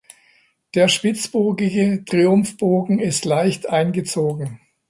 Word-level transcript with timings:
Der 0.73 0.87
spitzbogige 0.87 2.03
Triumphbogen 2.05 2.97
ist 2.97 3.23
leicht 3.23 3.69
eingezogen. 3.69 4.59